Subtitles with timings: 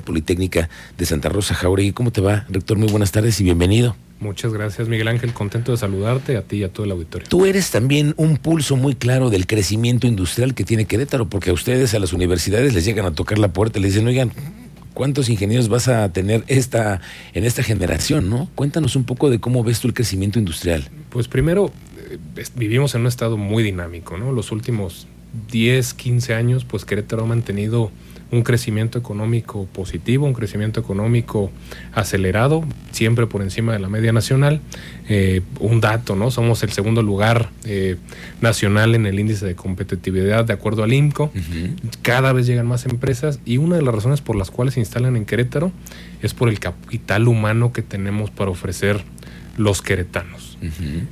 [0.00, 1.92] Politécnica de Santa Rosa Jauregui.
[1.92, 2.78] ¿Cómo te va, rector?
[2.78, 3.96] Muy buenas tardes y bienvenido.
[4.20, 5.34] Muchas gracias, Miguel Ángel.
[5.34, 7.28] Contento de saludarte a ti y a todo el auditorio.
[7.28, 11.52] Tú eres también un pulso muy claro del crecimiento industrial que tiene Querétaro, porque a
[11.52, 14.32] ustedes, a las universidades, les llegan a tocar la puerta y les dicen, oigan,
[14.94, 17.00] ¿cuántos ingenieros vas a tener esta,
[17.34, 18.30] en esta generación?
[18.30, 18.48] ¿no?
[18.54, 20.88] Cuéntanos un poco de cómo ves tú el crecimiento industrial.
[21.10, 21.70] Pues primero,
[22.10, 22.18] eh,
[22.54, 24.32] vivimos en un estado muy dinámico, ¿no?
[24.32, 25.06] Los últimos
[25.50, 27.90] 10, 15 años, pues Querétaro ha mantenido
[28.34, 31.50] un crecimiento económico positivo, un crecimiento económico
[31.92, 34.60] acelerado, siempre por encima de la media nacional.
[35.08, 36.30] Eh, un dato, ¿no?
[36.30, 37.96] Somos el segundo lugar eh,
[38.40, 41.30] nacional en el índice de competitividad de acuerdo al IMCO.
[42.02, 45.16] Cada vez llegan más empresas y una de las razones por las cuales se instalan
[45.16, 45.72] en Querétaro
[46.22, 49.04] es por el capital humano que tenemos para ofrecer
[49.56, 50.58] los queretanos.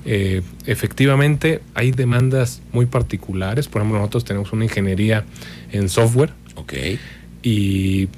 [0.04, 3.68] Eh, efectivamente, hay demandas muy particulares.
[3.68, 5.24] Por ejemplo, nosotros tenemos una ingeniería
[5.70, 6.74] en software Ok.
[7.42, 8.08] y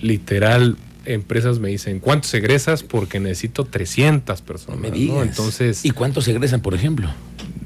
[0.00, 2.82] literal empresas me dicen, ¿cuántos egresas?
[2.82, 4.80] Porque necesito 300 personas.
[4.80, 5.26] No me digas.
[5.26, 7.08] Entonces, ¿Y cuántos egresan, por ejemplo?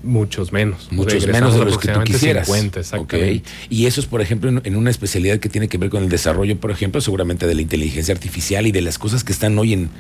[0.07, 0.89] Muchos menos.
[0.91, 2.47] Muchos menos de los que tú quisieras.
[2.47, 3.39] 50, exactamente.
[3.41, 3.71] Ok.
[3.71, 6.09] Y eso es, por ejemplo, en, en una especialidad que tiene que ver con el
[6.09, 9.73] desarrollo, por ejemplo, seguramente de la inteligencia artificial y de las cosas que están hoy
[9.73, 9.91] en,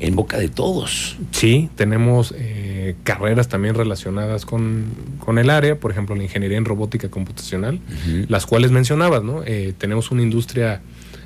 [0.00, 1.16] en boca de todos.
[1.30, 4.84] Sí, tenemos eh, carreras también relacionadas con,
[5.18, 7.80] con el área, por ejemplo, la ingeniería en robótica computacional,
[8.28, 9.42] las cuales mencionabas, ¿no?
[9.44, 10.80] Eh, tenemos una industria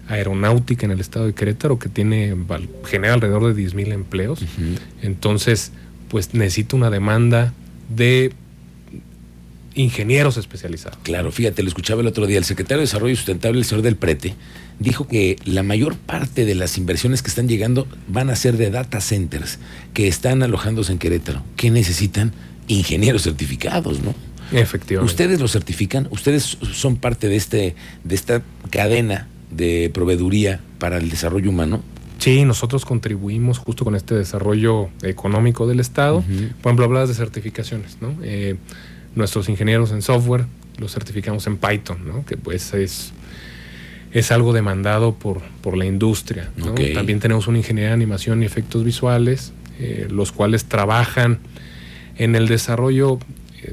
[0.09, 2.35] aeronáutica en el estado de Querétaro que tiene
[2.87, 4.41] genera alrededor de 10 mil empleos.
[4.43, 4.79] Ujú.
[5.03, 5.73] Entonces,
[6.09, 7.53] pues necesita una demanda
[7.89, 8.33] de
[9.75, 10.99] ingenieros especializados.
[11.03, 13.97] Claro, fíjate, lo escuchaba el otro día, el secretario de Desarrollo Sustentable, el señor del
[13.97, 14.35] Prete,
[14.79, 18.71] dijo que la mayor parte de las inversiones que están llegando van a ser de
[18.71, 19.59] data centers
[19.95, 22.33] que están alojándose en Querétaro, que necesitan
[22.67, 24.15] ingenieros certificados, ¿no?
[24.53, 25.11] Efectivamente.
[25.11, 31.11] Ustedes los certifican, ustedes son parte de este de esta cadena de proveeduría para el
[31.11, 31.83] desarrollo humano.
[32.19, 36.23] Sí, nosotros contribuimos justo con este desarrollo económico del Estado.
[36.23, 38.15] Por ejemplo, hablabas de certificaciones, ¿no?
[38.23, 38.57] Eh,
[39.15, 40.45] nuestros ingenieros en software
[40.79, 42.25] los certificamos en Python, ¿no?
[42.25, 43.13] Que pues es,
[44.13, 46.75] es algo demandado por, por la industria, ¿no?
[46.95, 51.39] También tenemos una ingeniería de animación y efectos visuales, eh, los cuales trabajan
[52.17, 53.19] en el desarrollo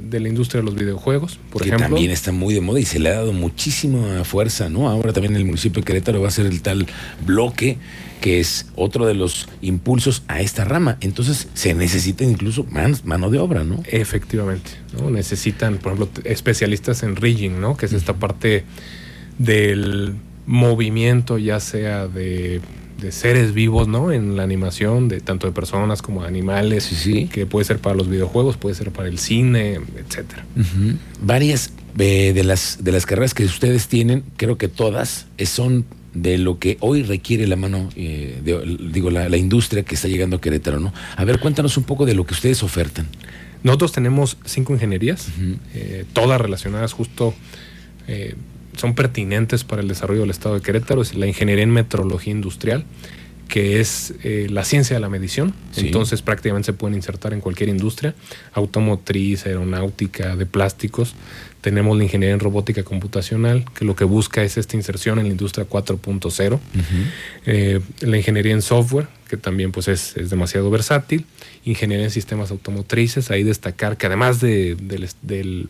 [0.01, 1.87] de la industria de los videojuegos, por que ejemplo.
[1.89, 4.89] también está muy de moda y se le ha dado muchísima fuerza, ¿no?
[4.89, 6.85] Ahora también el municipio de Querétaro va a ser el tal
[7.25, 7.77] bloque
[8.21, 10.97] que es otro de los impulsos a esta rama.
[11.01, 13.83] Entonces se necesita incluso man- mano de obra, ¿no?
[13.85, 15.11] Efectivamente, ¿no?
[15.11, 17.77] Necesitan, por ejemplo, especialistas en rigging, ¿no?
[17.77, 18.63] Que es esta parte
[19.37, 20.15] del
[20.47, 22.61] movimiento, ya sea de,
[22.99, 24.11] de seres vivos, ¿no?
[24.11, 27.27] En la animación, de tanto de personas como de animales, Sí, sí.
[27.27, 30.45] que puede ser para los videojuegos, puede ser para el cine, etcétera.
[31.21, 35.85] Varias eh, de las de las carreras que ustedes tienen, creo que todas eh, son
[36.13, 40.07] de lo que hoy requiere la mano, eh, de- digo, la, la industria que está
[40.07, 40.93] llegando a Querétaro, ¿no?
[41.17, 43.07] A ver, cuéntanos un poco de lo que ustedes ofertan.
[43.63, 45.27] Nosotros tenemos cinco ingenierías,
[45.73, 47.33] eh, todas relacionadas justo,
[48.07, 48.35] eh,
[48.77, 51.01] son pertinentes para el desarrollo del estado de Querétaro.
[51.01, 52.85] Es la ingeniería en metrología industrial,
[53.47, 55.53] que es eh, la ciencia de la medición.
[55.71, 55.85] Sí.
[55.87, 58.15] Entonces prácticamente se pueden insertar en cualquier industria,
[58.53, 61.13] automotriz, aeronáutica, de plásticos.
[61.61, 65.31] Tenemos la ingeniería en robótica computacional, que lo que busca es esta inserción en la
[65.31, 66.59] industria 4.0.
[67.45, 71.25] Eh, la ingeniería en software, que también pues es, es demasiado versátil.
[71.63, 75.69] Ingeniería en sistemas automotrices, ahí destacar que además de, del, del-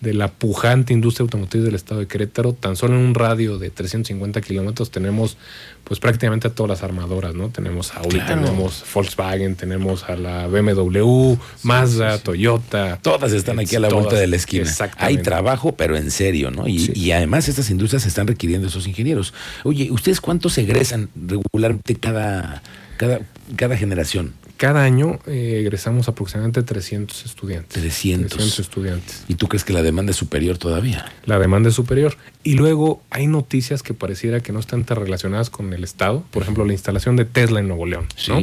[0.00, 3.70] de la pujante industria automotriz del estado de Querétaro, tan solo en un radio de
[3.70, 5.36] 350 kilómetros tenemos
[5.82, 7.48] pues prácticamente a todas las armadoras, ¿no?
[7.48, 8.42] Tenemos Audi, Claro.
[8.42, 12.98] tenemos Volkswagen, tenemos a la BMW, Mazda, Toyota.
[13.02, 14.70] Todas están aquí a la Todas, vuelta de la esquina.
[14.98, 16.68] Hay trabajo, pero en serio, ¿no?
[16.68, 19.32] Y, y además estas industrias están requiriendo esos ingenieros.
[19.64, 22.62] Oye, ¿ustedes cuántos egresan regularmente cada,
[22.98, 23.20] cada,
[23.56, 24.34] cada generación?
[24.58, 27.80] Cada año eh, egresamos aproximadamente 300 estudiantes.
[27.80, 28.32] 300.
[28.32, 29.24] 300 estudiantes.
[29.28, 31.04] ¿Y tú crees que la demanda es superior todavía?
[31.26, 32.16] La demanda es superior.
[32.42, 36.24] Y luego hay noticias que pareciera que no están tan relacionadas con el Estado.
[36.32, 38.08] Por ejemplo, la instalación de Tesla en Nuevo León.
[38.26, 38.40] ¿no?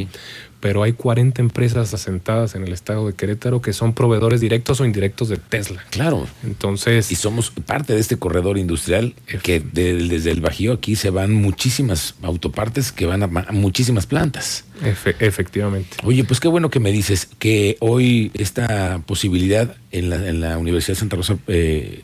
[0.60, 4.84] Pero hay 40 empresas asentadas en el estado de Querétaro que son proveedores directos o
[4.84, 5.84] indirectos de Tesla.
[5.90, 6.26] Claro.
[6.44, 11.10] Entonces, Y somos parte de este corredor industrial que de- desde el Bajío aquí se
[11.10, 14.64] van muchísimas autopartes que van a, ma- a muchísimas plantas.
[14.82, 15.96] efe- efectivamente.
[16.04, 20.58] Oye, pues qué bueno que me dices que hoy esta posibilidad en la, en la
[20.58, 22.02] Universidad de Santa Rosa eh,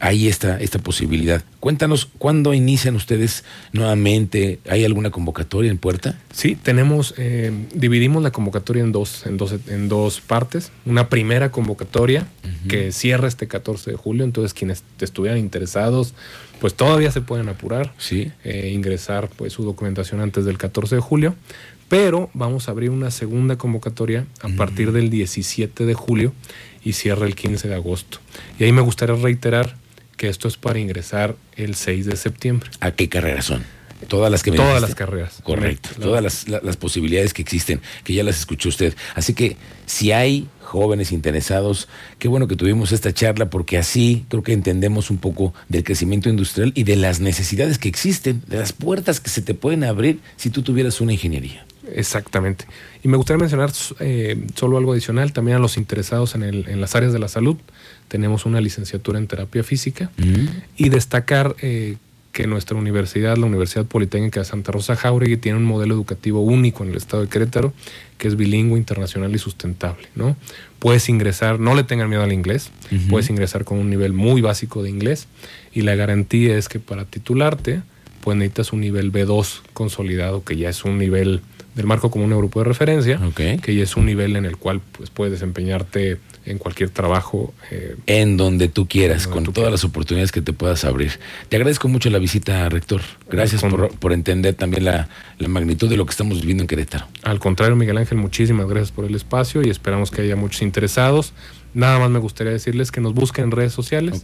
[0.00, 1.42] hay esta, esta posibilidad.
[1.60, 4.60] Cuéntanos, ¿cuándo inician ustedes nuevamente?
[4.68, 6.18] ¿Hay alguna convocatoria en puerta?
[6.32, 10.70] Sí, tenemos, eh, dividimos la convocatoria en dos, en, dos, en dos partes.
[10.86, 12.26] Una primera convocatoria
[12.68, 16.14] que cierra este 14 de julio, entonces quienes estuvieran interesados
[16.60, 18.32] pues todavía se pueden apurar, Sí.
[18.42, 21.36] eh, ingresar pues su documentación antes del 14 de julio,
[21.88, 26.32] pero vamos a abrir una segunda convocatoria a partir del 17 de julio
[26.84, 28.18] y cierra el 15 de agosto.
[28.58, 29.76] Y ahí me gustaría reiterar
[30.18, 32.68] que esto es para ingresar el 6 de septiembre.
[32.80, 33.64] ¿A qué carreras son?
[34.06, 34.88] Todas las que me Todas dijiste.
[34.90, 35.40] las carreras.
[35.42, 38.94] Correcto, todas las, la- las posibilidades que existen, que ya las escuchó usted.
[39.16, 39.56] Así que
[39.86, 41.88] si hay jóvenes interesados,
[42.20, 46.28] qué bueno que tuvimos esta charla porque así creo que entendemos un poco del crecimiento
[46.28, 50.20] industrial y de las necesidades que existen, de las puertas que se te pueden abrir
[50.36, 51.64] si tú tuvieras una ingeniería.
[51.94, 52.64] Exactamente.
[53.02, 53.70] Y me gustaría mencionar
[54.00, 57.28] eh, solo algo adicional, también a los interesados en, el- en las áreas de la
[57.28, 57.56] salud.
[58.08, 60.10] Tenemos una licenciatura en terapia física
[60.76, 61.96] y destacar eh,
[62.32, 66.84] que nuestra universidad, la Universidad Politécnica de Santa Rosa Jauregui, tiene un modelo educativo único
[66.84, 67.72] en el estado de Querétaro,
[68.16, 70.06] que es bilingüe, internacional y sustentable.
[70.14, 70.36] ¿no?
[70.78, 72.70] Puedes ingresar, no le tengan miedo al inglés,
[73.10, 75.26] puedes ingresar con un nivel muy básico de inglés
[75.74, 77.82] y la garantía es que para titularte,
[78.20, 81.40] pues necesitas un nivel B2 consolidado, que ya es un nivel
[81.78, 83.60] del marco común europeo de referencia, Ok.
[83.62, 87.54] que ya es un nivel en el cual pues, puedes desempeñarte en cualquier trabajo.
[87.70, 89.80] eh, En donde tú quieras, donde con tú todas quieras.
[89.82, 91.12] las oportunidades que te puedas abrir.
[91.48, 93.00] Te agradezco mucho la visita, rector.
[93.30, 95.08] Gracias Con- por, por entender también la,
[95.38, 97.06] la magnitud de lo que estamos viviendo en Querétaro.
[97.22, 101.32] Al contrario, Miguel Ángel, muchísimas gracias por el espacio y esperamos que haya muchos interesados.
[101.74, 104.20] Nada más me gustaría decirles que nos busquen en redes sociales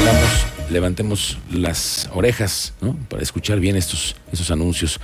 [0.00, 2.96] hagamos, levantemos las orejas ¿no?
[3.08, 5.00] para escuchar bien estos, estos anuncios.